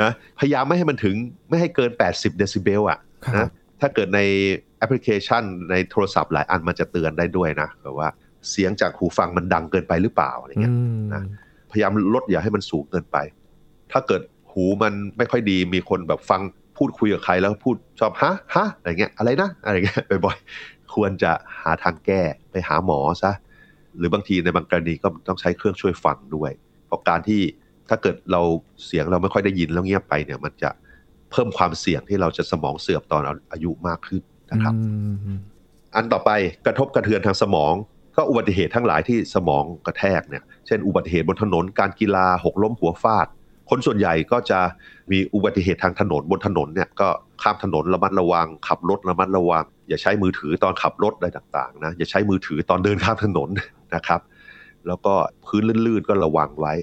[0.00, 1.14] นะพยายามไม่ให้มันถึง
[1.48, 2.98] ไม่ให้เกิน 80 เดซิเบลอะ
[3.36, 3.48] นะ
[3.80, 4.20] ถ้าเกิดใน
[4.78, 8.08] แอปพลิเคชันในโทรศัพท์หลายอันมันจะเตือนได้ด้วยนะแบบว่า
[8.50, 10.74] เสียงจากหูฟังมันดังเกินไปหรือเปล่าอะไรเงี้ย
[11.14, 11.22] นะ
[11.70, 13.16] พยายามลดอย่าให้มันสูงเกินไป
[13.92, 16.40] ถ้าเกิดหูมันไม่ค่อยดีมีคนแบบฟัง
[16.76, 21.32] พูดคุยกับใครแล้วพูดชอบฮะฮะอะไรเงี้ยอะไรนะอะไรเงี้ยบ่อยๆควรจะ
[21.62, 23.32] หาทางแก้ไปหาหมอซะ
[23.98, 26.50] หรือบางทีในบางกรณีก็ต้องใช้เครื่องช่วยฟังด้วย
[26.86, 27.40] เพราะการที่
[27.88, 28.42] ถ้าเกิดเรา
[28.86, 30.70] เสียงเราไม่ค่อยได้ยินแล้วเงียบไปเนี่ย มันจะ
[31.30, 34.74] เพิ่มความเสี่ยงที่เราจะสมองเสื่อมตอนอายุมากขึ้นนะครับ
[35.94, 36.30] อันต่อไป
[36.66, 37.74] กระทบกระเทือนทางสมอง
[38.16, 43.26] ก็อุบัติเหตุทั้งหลายที่สมองกระแทกเนี่ย เช่น อุบัติเหตุบนถนน การกีฬาหกล้มหัวฟาด
[43.70, 44.60] คนส่วนใหญ่ก็จะ
[45.12, 47.08] มีอุบัติเหตุทางถนนบนถนนเนี่ยก็
[47.42, 53.48] ข้ามถนนระมัดระวัง ขับรถระมัดระวัง อย่าใช้มือถือตอนขับรถอะไรต่างๆนะอย่าใช้มือถือตอนเดินข้ามถนน
[53.94, 54.20] นะครับ
[54.86, 55.14] แล้วก็
[55.46, 56.74] พื้นลื่นๆก็ระวังไว้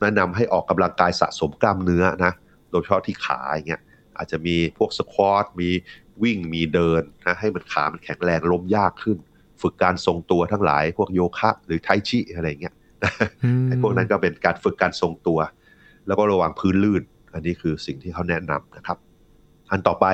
[0.00, 2.32] แนะนำให้ออกกำลังกายสะสมกล้ามเนื้อนะ
[2.70, 3.82] โดยเฉพาะที่ขาอย่างเงี้ย
[4.16, 5.68] อาจจะมีพวกสควอตมี
[6.22, 9.18] วิ่งมีเดินนะให้มันขามันแข็งแรงล้มยากขึ้น
[9.62, 12.74] ฝึกการทรงตัวทั้งหลาย พวกโยคะ หรือไทชิอะไรเงี้ย
[13.66, 15.38] ไอ้พวกนั้นก็เป็นการฝึกการทรงตัว
[16.06, 18.98] แล้วก็ระวังพื้นลื่น อันนี้คือสิ่งที่เขาแนะนำนะครับ
[19.70, 20.06] อันต่อไป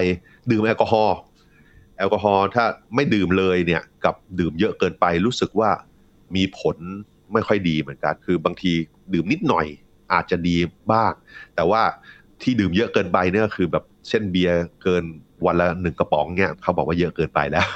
[0.51, 1.19] ดื่มแอลกอฮอล์
[1.99, 5.71] แอลกอฮอล์ถ้าไม่ดื่มเลยเนี่ยกับดื่มเยอะเกินไปรู้สึกว่า
[6.37, 6.77] มีผล
[7.33, 8.73] ไม่ค่อยดีเหมือนกัน คือบางที
[9.15, 9.67] ดื่มนิดหน่อย
[10.13, 10.57] อาจจะดี
[10.93, 11.13] บ้าง
[11.55, 11.83] แต่ว่า
[12.43, 15.05] ที่ดื่มเยอะเกินไปเนี่ยคือแบบเช่นเบียร์เกิน
[15.47, 17.67] วันละหนึ่งกระป๋องเนี่ยเขาบอกว่าเยอะเกินไปแล้ว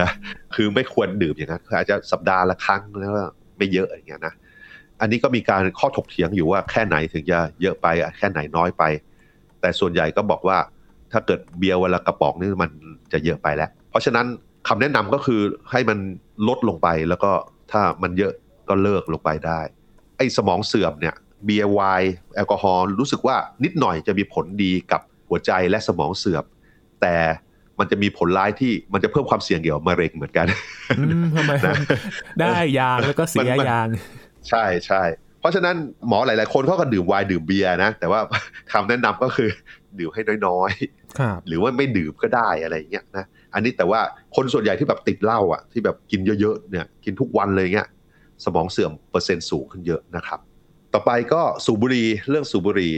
[0.00, 0.10] นะ
[0.54, 3.12] คือไม่ควรดื่มอย่างนั้นอาจจะสัปดาห์ละครั้งแล้ว
[3.56, 4.34] ไม่เยอะอย่างเงี้ยนะ
[5.00, 7.86] อันนี้ก็มีการข้อถกเถียงอยู่ว่าแค่ไหนถึงจะเยอะไป
[8.18, 8.82] แค่ไหนน้อยไป
[9.60, 10.58] แต่ส่วนใหญ่ก็บอกว่า
[11.12, 12.70] ถ้าเกิดเบียร์วันละกระป๋องนี่มัน
[13.12, 14.26] จะเยอะไปแล้ว เพราะฉะนั้น
[14.68, 15.98] คำแนะนำก็คือให้มัน
[16.48, 17.30] ลดลงไปแล้วก็
[17.72, 18.32] ถ้ามันเยอะ
[18.68, 19.60] ก็เลิกลงไปได้
[20.16, 26.44] ไอ้สมองเสื่อมเนี่ยเบียร์ไวน์แอลกอฮอล์รู้สึกว่านิดหน่อยจะมีผลดีกับหัวใจและสมองเสื่อม
[27.02, 27.16] แต่
[27.78, 30.46] มันจะมีผลร้ายที่มันจะเพิ่มความเสี่ยงเกี่ยวกับมะเร็งเหมือนกัน
[31.36, 31.52] ทำไม
[32.40, 33.80] ได้ยาแล้วก็เสียยา
[34.48, 35.02] ใช่ใช่
[35.40, 35.76] เพราะฉะนั้น
[36.08, 38.20] หมอหลาย ๆ คนเขาก็ดื่มไวน์ดื่มเบียร์นะ แต่ว่า
[38.72, 39.48] คำแนะนำก็คือ
[39.98, 44.00] ดื่มให้น้อยๆหรือว่าไม่ดื่มก็ได้อะไรเงี้ยนะอันนี้แต่ว่า
[44.36, 47.88] คนส่วนใหญ่ที่แบบติดเหล้าอะที่แบบกินเยอะๆเนี่ยกินทุกวันเลยเงี้ย
[48.44, 50.40] สมองเสื่อมเปอร์เซ็นต์สูงขึ้นเยอะนะครับ
[50.94, 52.92] ต่อไปก็สูบบุหรี่เรื่องสูบบุหรี่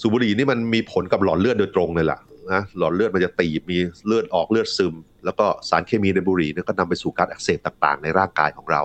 [0.00, 2.18] สูบบุหรี่นี่มันมีผลกับหลอดเลือดโดยตรงเลยล่ะ
[2.52, 8.82] นะหลอดเลือดมันจะตีบมีเลือดออกเลือดซึม แล้วก็สารเคมีในบุหรี่นี่ก็นำไปสู่การอักเสบต่างๆ ในร่างกายของเรา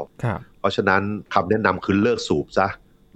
[0.60, 1.02] เพราะฉะนั้น
[1.34, 2.67] คำแนะนำคือเลิกสูบซะ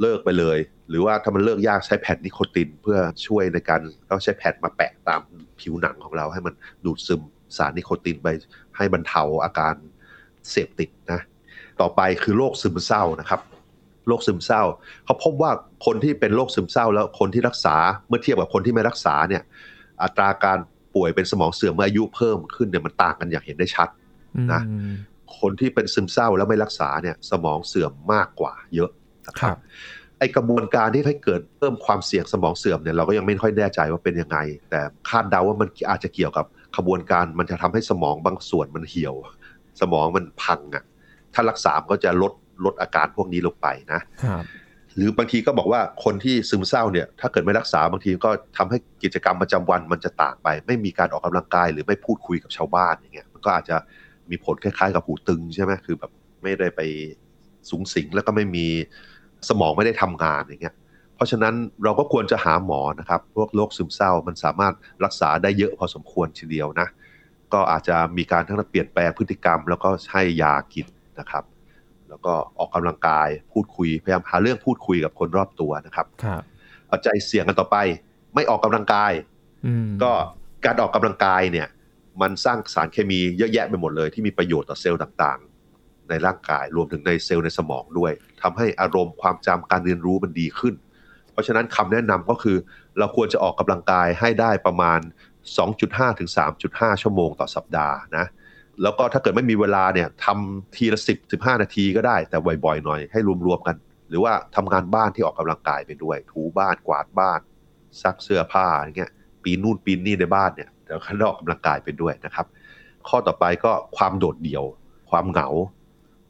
[0.02, 0.58] เลิกไปเลย
[0.90, 5.22] หรือว่าถ้ามันเลิกยากใช้แผ่นนิโคตินเพื่อช่วยในการเราใช้แผ่นมาแปะตาม
[5.60, 6.54] ผิวหนังของเรา ให้มัน
[6.86, 7.22] ดูดซึม
[7.58, 8.28] สารนิโคตินไป
[8.78, 9.76] ให้บรรเทาอาการ
[10.50, 11.22] เสพติดนะ
[11.82, 13.42] ต่อไปคือโรคซึมเศร้านะครับ
[14.08, 14.64] โรคซึมเศร้า
[15.06, 15.52] เขาพบว่า
[15.86, 17.76] คนที่เป็นโรคซึมเศร้าแล้วคนที่รักษา
[18.08, 19.44] เมื่อเทียบกับคนที่ไม่รักษาเนี่ย
[20.04, 20.60] อัตราการ
[20.96, 23.90] ป่วยเป็นสมองเสื่อมเมื่ออายุเพิ่มขึ้นเนี่ยมันต่างกันอย่างเห็นได้ชัด
[24.54, 24.62] นะ
[25.40, 28.92] คนที่เป็นซึมเศร้าแล้วไม่รักษาเนี่ยสมองเสื่อมมากกว่าเยอะ
[29.28, 29.58] นะครับ
[30.20, 34.38] ไอกระบวนการที่ให้เกิดเพิ่มความเสี่ยงสมองเสื่อมเนี่ยเราก็ยังไม่ค่อยแน่ใจว่าเป็นยังไง
[34.70, 36.46] แต่คาดเดาว่ามันอาจจะเกี่ยวกับ
[36.78, 39.16] ขบวนการมันจะทำให้สมองบางส่วนมันเหี่ยว
[39.82, 40.84] สมองมันพังอะ
[41.34, 42.34] ถ้ารักษาก็จะลด
[42.66, 44.02] ลดอาการพวกนี้ลงไปนะ
[44.96, 53.78] หรือบางทีก็บอกว่าคนที่ซึมเศร้าเนี่ยถ้าเกิดไม่รักษาบางทีก็ทำให้กิจกรรมประจำวันมันจะต่างไป ไม่มีการออกกำลังกายหรือไม่พูดคุยกับชาวบ้านอย่างเงี้ยมันก็อาจจะ
[54.30, 56.12] มีผลคล้ายๆ กับหูตึงใช่ไหมคือแบบ
[56.44, 56.82] ไม่ได้ไป
[57.70, 58.68] สูงสิงแล้วก็ไม่มี
[59.50, 60.76] สมองไม่ได้ทำงานอย่างเงี้ย
[61.16, 64.74] เพราะฉะนั้นเราก็ควรจะหาหมอนะครับพวกโรคซึมเศร้ามันสามารถ
[65.04, 66.88] รักษาได้เยอะพอสมควรทีเดียวนะ
[67.54, 70.86] ก็อาจจะมีการทั้งเปลี่ยนแปลงพฤติกรรม แล้วก็ให้ยากิน
[71.20, 71.44] นะครับ
[72.12, 76.42] แล้วก็ออกกำลังกายพูดคุยพยายามหาเรื่องพูดคุยกับคนรอบตัวนะครับครับ
[76.88, 77.78] เอาใจเสี่ยงกันต่อไป
[78.36, 79.12] ไม่ออกกำลังกาย
[80.04, 80.12] ก็
[80.66, 81.68] การออกกำลังกายเนี่ย
[82.22, 85.40] มันสร้างสารเคมีเยอะแยะไปหมดเลย ที่มีประโยชน์ต่อเซลล์ต่าง
[86.10, 90.76] ในร่างกายรวมถึงในเซลล์ในสมองด้วยทำให้อารมณ์ความจำการเรียนรู้มันดีขึ้น
[91.32, 92.58] เพราะฉะนั้นคำแนะนำก็คือ
[92.98, 95.00] เราควรจะออกกำลังกายให้ได้ประมาณ
[95.60, 96.30] 2.5 ถึง
[96.66, 98.26] 3.5 ชั่วโมงต่อสัปดาห์นะ
[98.84, 103.76] แล้วก็ถ้าเกิดไม่มีเวลาเนี่ยทำทีละ10 15นาทีก็ได้ แต่บ่อยๆหน่อยให้รวมๆกัน
[104.10, 107.40] หรือว่าทำงานบ้านที่ออกกำลังกายไปด้วย ถูบ้านกวาดบ้าน
[108.02, 109.12] ซักเสื้อผ้าอย่างเงี้ย
[109.44, 112.46] ปีนนู่นปีนนี่ในบ้านเนี่ยเดี๋ยวข้างนอกกำลังกายไปด้วยนะครับ
[113.08, 114.64] ข้อต่อไปก็ความโดดเดี่ยว
[115.10, 115.48] ความเหงา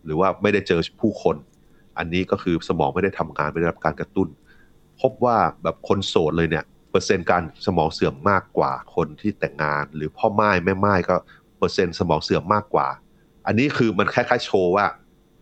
[0.06, 1.36] หรือว่าไม่ได้เจอผู้คน
[1.98, 4.28] อันนี้ก็คือสมองไม่ได้ทำงานไม่ได้รับการกระตุ้น
[5.02, 11.16] พบว่าแบบคนโสดเลยเนี่ยเปอร์เซ็นต์การสมองเสื่อมมากกว่าคนที่แต่งงาน หรือพ่อหม้ายแม่หม้ายก็
[11.62, 12.88] เปอร์เซ็นต์สมองเสื่อมมากกว่า
[13.48, 14.86] อันนี้คือมันคล้ายๆโชว์ว่า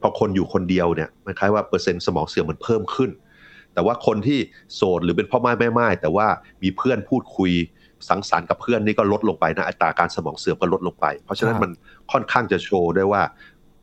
[0.02, 3.12] พอคนอยู่คนเดียวเนี่ยมันคล้ายว่าเปอร์เซ็นต์สมองเสื่อมมันเพิ่มขึ้น
[3.74, 4.40] แต่ว่าคนที่
[4.76, 6.28] โสดหรือเป็นพ่อหม้ายแม่หม้ายแต่ว่า
[6.64, 7.52] มีเพื่อนพูดคุย
[8.10, 11.72] สังสรรค์กับเพื่อนนี่ก็ลดลงไปนะอัตราการสมองเสื่อมก็ลดลงไป เพราะฉะนั้นมัน
[12.12, 13.22] ค่อนข้างจะโชว์ได้ว่า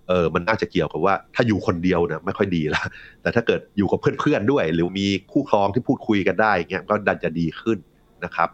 [0.08, 2.82] เออมันน่าจะเกี่ยวกับว่าถ้าอยู่คนเดียวเนี่ยไม่ค่อยดีละ
[3.22, 7.78] แต่ถ้าเกิดอยู่กับเพื่อนๆด้วย หรือมีคู่ครองที่พูดคุยกันได้เงี้ยก็ดันจะดีขึ้น
[8.24, 8.48] นะครับ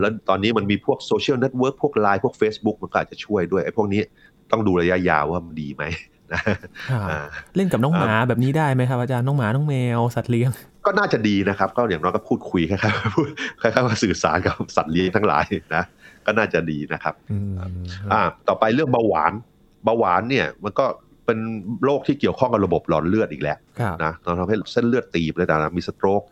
[0.00, 4.00] แล้วตอนนี้มันมีพวก social network พวกไลน์พวก Facebook มันก็อาจจะช่วยด้วยไอ้พวกนี้
[4.50, 5.84] ต้องดูระยะยาวว่ามันดีไหม
[6.32, 6.40] นะ
[7.56, 10.50] เล่นกับน้องหมาแบบนี้ได้ไหมครับอาจารย์น้องหมาน้องแมวสัตว์เลี้ยง
[10.86, 13.28] ก็น่าจะดีนะครับ ก็อย่างน้อยก็พูดคุยคล้ายๆพูด
[13.60, 15.44] คล้ายๆว่าสื่อสารกับสัตว์เลี้ยงทั้งหลาย
[15.74, 15.84] นะ
[16.26, 17.14] ก็น่าจะดีนะครับ
[18.12, 19.32] อ่าต่อไปเรื่องเบาหวาน
[19.84, 20.86] เบาหวานเนี่ยมันก็
[21.26, 21.38] เป็น
[21.84, 23.58] โรคที่เกี่ยวข้องกับระบบหลอดเลือดอีกแล้ว
[24.04, 26.22] นะเราทำให้เส้นเลือดตีบเลยแต่มีสโตรก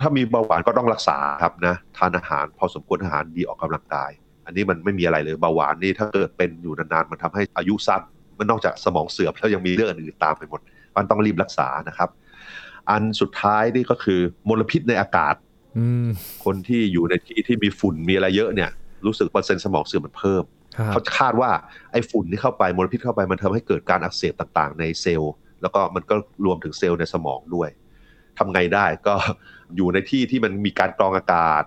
[0.00, 4.10] ถ้ามีเบาหวานก็ต้องรักษาครับนะทานอาหารพอสมควรอาหารดีออกกำลังกาย
[4.46, 8.02] อันนี้มันไม่มีอะไรเลยเบาหวานนี่ถ้าเกิดเป็นอยู่นานๆมันทำให้อายุสั้น
[8.38, 10.60] มันนอกจากสมองเสื่อมแล้วยังมีเรื่องอื่นตามไปหมด
[10.96, 12.08] มันต้องรีบรักษานะครับ
[12.90, 15.34] อันสุดท้ายนี่ก็คือมลพิษในอากาศ
[15.78, 16.08] อืม
[16.44, 18.70] คนที่อยู่ในที่ที่มีฝุ่นมีอะไรเยอะเนี่ย
[19.06, 20.61] รู้สึกเปอร์เซ็นต์สมองเสื่อมมันเพิ่มครับ
[20.92, 21.50] เขาคาดว่า
[21.92, 25.32] ไอ้ฝุ่นที่เข้าไปมลพิษเข้าไปมันทำให้เกิดการอักเสบต่างๆ ในเซลล์
[25.62, 27.68] แล้วก็มันก็รวมถึงเซลล์ในสมองด้วย
[28.38, 29.14] ทำไงได้ก็
[29.76, 31.62] อยู่ในที่ที่มันมีการกรองอากาศ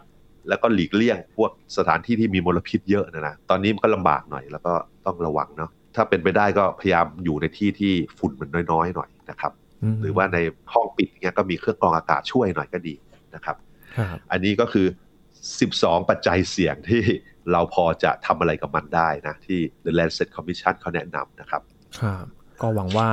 [0.50, 4.74] แล้วก็หลีกเลี่ยงพวกสถานที่ที่มีมลพิษเยอะนะนะตอนนี้มันก็ลำบากหน่อยแล้วก็
[5.06, 9.52] ต้องระวังเนาะถ้าเป็นไปได้ก็พยายามอยู่ในที่ที่ฝุ่นมันน้อยๆหน่อยนะครับ
[9.94, 10.38] มหรือว่าใน
[10.74, 12.96] ห้องปิดเงี้ยก็มีเครื่องกรองอากาศช่วยหน่อยก็ดี
[13.36, 13.56] นะครับ
[13.98, 14.88] ครับอันนี้ก็คือ
[15.54, 17.02] 12 ปัจจัยเสี่ยงที่
[17.52, 21.62] เราพอจะทำอะไรกับมันได้นะ ที่ The Lancet Commission เขาแนะนำนะครับ
[22.00, 22.26] ครับ
[22.62, 23.10] ก็หวังว่า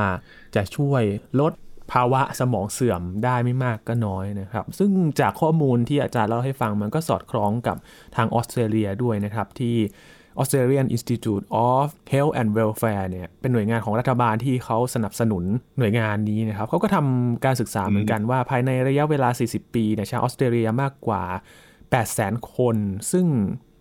[0.57, 1.03] จะช่วย
[1.41, 1.53] ลด
[1.93, 4.91] ภาวะสมองเสื่อมได้ไม่มากก็น้อยนะครับ ซึ่ง
[5.21, 7.77] จากข้อมูลที่อาจารย์เล่าให้ฟังมันก็สอดคล้องกับ
[8.17, 9.77] ทางออสเตรเลียด้วยนะครับที่
[10.41, 15.45] Australian Institute of Health and Welfare เนี่ยเป็นหน่วยงานของรัฐบาลที่เขาสนับสนุน
[15.79, 21.23] หน่วยงานนี้นะครับเขาก็ทำการศึกษาเหมือนกันว่าภายในระยะเวลา 40 ปีเนี่ยชาวออสเตรเลียมากกว่า
[21.93, 22.77] 800,000 คน
[23.13, 23.27] ซึ่ง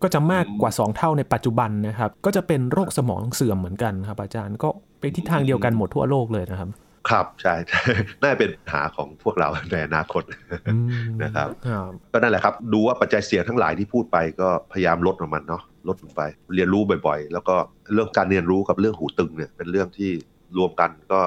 [0.03, 4.69] ก็จะมากกว่า 2 เท่าในปัจจุบันนะครับ ก็จะเป็นโรคสมองเสื่อมเหมือนกันครับ อาจารย์ก็
[4.99, 6.69] ไปทิศทางเดียวกันหมดทั่วโลกเลยนะครับ
[7.09, 7.55] ครับใช่
[8.21, 10.23] น่าจะเป็นปัญหาของพวกเราในอนาคต
[10.67, 10.87] อืม
[11.23, 16.21] นะครับครับ ก็นั่นแหละครับ ดูว่าปัจจัยเสี่ยงทั้งหลายที่พูดไปก็พยายามลดลงมันเนาะลดลงไป
[16.55, 17.55] เรียนรู้บ่อยๆ แล้วก็
[17.93, 20.11] เรื่องการเรียนรู้กับเรื่องหูตึงเนี่ยเป็นเรื่องที่
[20.57, 21.19] รวมกันก็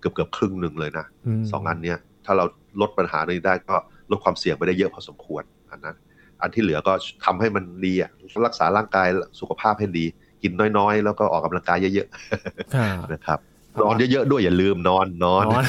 [0.00, 1.06] เกือบเกือบๆครึ่งหนึ่งเลยนะ
[1.40, 2.44] มสองอันเนี้ยถ้าเรา
[2.80, 3.76] ลดปัญหานี้ได้ก็
[4.10, 5.96] ลดความเสี่ยงไปได้เยอะพอสมควรอันนั้น
[6.42, 6.92] อันที่เหลือก็
[7.24, 8.10] ทำให้มันดีอะ
[8.46, 9.08] รักษาร่างกาย
[9.40, 10.04] สุขภาพให้ดี
[10.42, 12.08] กินน้อยๆ แล้วก็ออกกำลังกายเยอะ
[12.74, 13.38] ครับๆนะครับ
[13.80, 15.64] นอนเยอะๆด้วยอย่าลืมนอนนอนนอน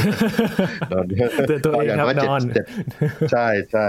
[0.94, 3.86] นอนเยอะเตือนตัวเองครับย่าน้ยนอนเจ็ดเจ็ดใช่ใช่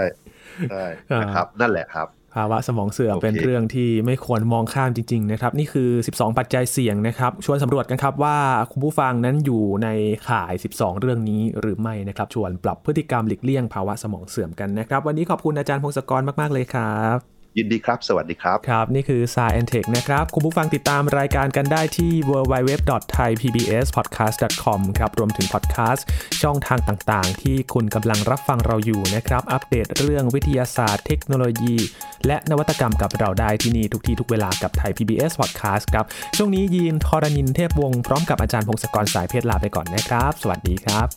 [0.69, 8.37] ใช่อ่านนะครับ นั่นแหละครับ ภาวะสมองเสื่อมโอเคเป็นเรื่องที่ไม่ควรมองข้ามจริง ๆ นะครับ นี่คือ 12 ปัจจัยเสี่ยงนะครับ ชวนสำรวจกันครับว่า
[8.71, 9.87] คุณผู้ฟังนั้นอยู่ใน
[10.29, 19.73] ข่าย 12 เรื่องนี้หรือไม่นะครับ ชวนปรับพฤติกรรมหลีกเลี่ยงภาวะสมองเสื่อมกันนะครับ วันนี้ขอบคุณอาจารย์พงศกรมาก ๆ เลยครับ ยินดีครับ สวัสดีครับ ครับ นี่คือ s าย e n t
[19.77, 26.05] e c h นะครับ คุณผู้ฟังติดตามรายการกันได้ที่ www.thaipbspodcast.com ครับ รวมถึงพอดแคสต์
[26.41, 31.75] ช่องทางต่างๆ ที่คุณกำลังรับฟังเราอยู่นะครับ อัปเดตเรื่องวิทยาศาสตร์ เทคโนโลยี
[32.27, 36.05] และนวัตกรรมกับเราได้ที่นี่ทุกที่ทุกเวลากับไทย PBS Podcast ครับ
[36.37, 41.07] ช่วงนี้ยีนทอรานินเทพวงศ์พร้อมกับอาจารย์พงศกรสายเพชรลาไปก่อนนะครับ สวัสดีครับ